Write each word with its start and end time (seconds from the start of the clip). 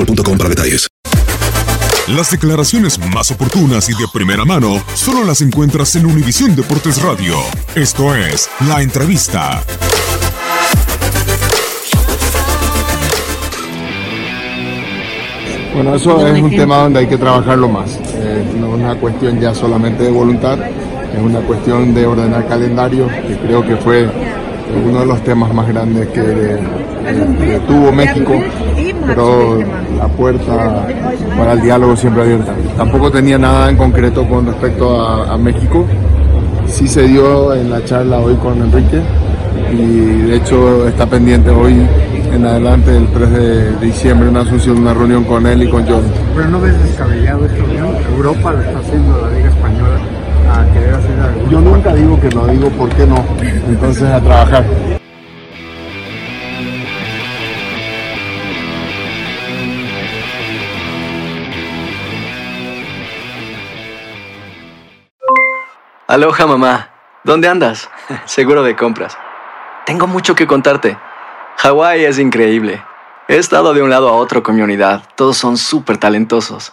boostmobile.com 0.00 0.38
para 0.38 0.50
detalles. 0.50 0.88
Las 2.08 2.30
declaraciones 2.30 2.98
más 3.14 3.30
oportunas 3.30 3.88
y 3.88 3.92
de 3.92 4.06
primera 4.12 4.44
mano 4.44 4.82
solo 4.94 5.24
las 5.24 5.42
encuentras 5.42 5.94
en 5.94 6.06
Univisión 6.06 6.56
Deportes 6.56 7.00
Radio. 7.02 7.36
Esto 7.74 8.14
es 8.14 8.48
La 8.66 8.82
Entrevista. 8.82 9.62
Bueno, 15.72 15.94
eso 15.94 16.26
es 16.26 16.42
un 16.42 16.50
tema 16.50 16.78
donde 16.78 16.98
hay 17.00 17.06
que 17.06 17.16
trabajarlo 17.16 17.68
más. 17.68 17.96
Eh, 18.14 18.44
no 18.58 18.74
es 18.74 18.82
una 18.82 18.96
cuestión 18.96 19.40
ya 19.40 19.54
solamente 19.54 20.02
de 20.02 20.10
voluntad, 20.10 20.58
es 20.60 21.22
una 21.22 21.40
cuestión 21.40 21.94
de 21.94 22.06
ordenar 22.06 22.48
calendario, 22.48 23.06
que 23.06 23.36
creo 23.38 23.62
que 23.62 23.76
fue 23.76 24.10
uno 24.84 25.00
de 25.00 25.06
los 25.06 25.22
temas 25.22 25.52
más 25.54 25.68
grandes 25.68 26.08
que, 26.08 26.58
tuvo 27.66 27.92
México, 27.92 28.32
pero 29.06 29.58
la 29.96 30.08
puerta 30.08 30.86
para 31.36 31.52
el 31.52 31.60
diálogo 31.62 31.96
siempre 31.96 32.22
abierta. 32.22 32.54
Tampoco 32.76 33.10
tenía 33.10 33.38
nada 33.38 33.70
en 33.70 33.76
concreto 33.76 34.26
con 34.28 34.46
respecto 34.46 35.00
a, 35.00 35.36
México. 35.36 35.86
Sí 36.66 36.86
se 36.86 37.02
dio 37.02 37.54
en 37.54 37.70
la 37.70 37.84
charla 37.84 38.18
hoy 38.18 38.34
con 38.36 38.60
Enrique 38.62 39.00
y 39.72 40.22
de 40.28 40.36
hecho 40.36 40.86
está 40.86 41.06
pendiente 41.06 41.50
hoy 41.50 41.86
en 42.32 42.46
adelante, 42.46 42.96
el 42.96 43.08
3 43.08 43.30
de 43.32 43.76
diciembre, 43.78 44.28
una 44.28 44.42
asunción, 44.42 44.78
una 44.78 44.94
reunión 44.94 45.24
con 45.24 45.46
él 45.46 45.64
y 45.64 45.68
con 45.68 45.84
John. 45.84 46.02
Pero 46.36 46.48
no 46.48 46.60
ves 46.60 46.80
descabellado 46.84 47.44
esta 47.46 47.64
unión. 47.64 47.88
Europa 48.16 48.52
lo 48.52 48.60
está 48.60 48.78
haciendo 48.78 49.20
la 49.20 49.36
Liga 49.36 49.48
Española 49.48 50.09
a 50.50 50.72
querer 50.72 50.94
hacer 50.94 51.20
algo. 51.20 51.48
Yo 51.48 51.60
nunca 51.60 51.94
digo 51.94 52.20
que 52.20 52.28
no, 52.28 52.46
digo 52.46 52.68
por 52.70 52.88
qué 52.90 53.06
no. 53.06 53.24
Entonces 53.68 54.08
a 54.10 54.20
trabajar. 54.20 54.64
Aloha 66.06 66.44
mamá, 66.44 66.90
¿dónde 67.22 67.46
andas? 67.46 67.88
Seguro 68.24 68.64
de 68.64 68.74
compras. 68.74 69.16
Tengo 69.86 70.08
mucho 70.08 70.34
que 70.34 70.48
contarte. 70.48 70.98
Hawái 71.58 72.04
es 72.04 72.18
increíble. 72.18 72.82
He 73.28 73.36
estado 73.36 73.72
de 73.74 73.82
un 73.82 73.90
lado 73.90 74.08
a 74.08 74.14
otro 74.14 74.42
con 74.42 74.56
mi 74.56 74.62
unidad. 74.62 75.04
Todos 75.14 75.36
son 75.36 75.56
súper 75.56 75.98
talentosos. 75.98 76.72